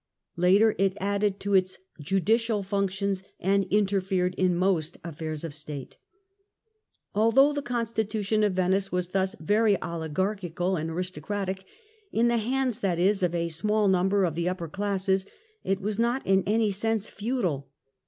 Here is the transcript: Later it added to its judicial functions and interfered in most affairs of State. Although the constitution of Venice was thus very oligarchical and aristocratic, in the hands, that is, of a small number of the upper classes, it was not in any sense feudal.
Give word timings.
Later 0.35 0.73
it 0.79 0.97
added 0.99 1.39
to 1.41 1.53
its 1.53 1.77
judicial 1.99 2.63
functions 2.63 3.21
and 3.39 3.65
interfered 3.65 4.33
in 4.33 4.55
most 4.55 4.97
affairs 5.03 5.43
of 5.43 5.53
State. 5.53 5.97
Although 7.13 7.53
the 7.53 7.61
constitution 7.61 8.43
of 8.43 8.53
Venice 8.53 8.91
was 8.91 9.09
thus 9.09 9.35
very 9.39 9.79
oligarchical 9.79 10.75
and 10.75 10.89
aristocratic, 10.89 11.65
in 12.11 12.29
the 12.29 12.37
hands, 12.37 12.79
that 12.79 12.97
is, 12.97 13.21
of 13.21 13.35
a 13.35 13.49
small 13.49 13.87
number 13.87 14.25
of 14.25 14.33
the 14.33 14.49
upper 14.49 14.67
classes, 14.67 15.27
it 15.63 15.79
was 15.81 15.99
not 15.99 16.25
in 16.25 16.41
any 16.47 16.71
sense 16.71 17.07
feudal. 17.07 17.69